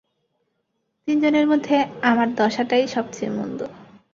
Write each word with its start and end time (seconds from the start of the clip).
তিনজনের 1.07 1.45
মধ্যে 1.47 1.75
আমার 2.01 2.27
দশাটাই 2.35 2.85
সব 2.87 3.05
চেয়ে 3.11 3.33
মন্দ। 3.37 3.59